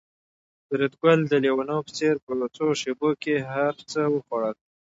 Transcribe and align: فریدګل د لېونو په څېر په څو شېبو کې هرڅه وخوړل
فریدګل 0.67 1.19
د 1.27 1.33
لېونو 1.43 1.77
په 1.85 1.91
څېر 1.97 2.15
په 2.25 2.31
څو 2.55 2.65
شېبو 2.81 3.09
کې 3.21 3.35
هرڅه 3.51 4.01
وخوړل 4.13 4.55